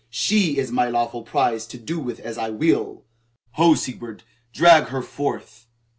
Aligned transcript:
She 0.09 0.57
is 0.57 0.71
my 0.71 0.89
lawful 0.89 1.21
prize 1.21 1.67
to 1.67 1.77
do 1.77 1.99
with 1.99 2.19
as 2.21 2.35
I 2.35 2.49
will. 2.49 3.05
Ho, 3.51 3.75
Sigebert, 3.75 4.23
drag 4.51 4.85
her 4.85 5.03
forth!" 5.03 5.67